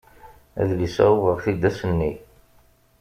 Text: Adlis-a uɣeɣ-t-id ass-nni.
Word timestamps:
Adlis-a 0.61 1.05
uɣeɣ-t-id 1.17 1.63
ass-nni. 1.69 2.11